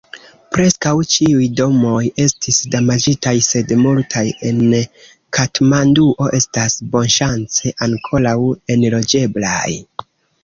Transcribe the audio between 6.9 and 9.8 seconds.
bonŝance ankoraŭ enloĝeblaj.